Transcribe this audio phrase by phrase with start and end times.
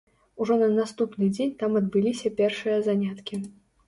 [0.43, 3.39] Ужо на наступны дзень там адбыліся першыя заняткі.